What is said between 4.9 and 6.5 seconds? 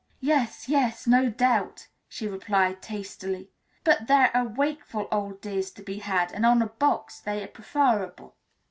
old dears to be had, and